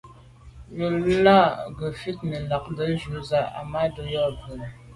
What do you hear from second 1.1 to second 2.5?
lá' gə́ fít nə̀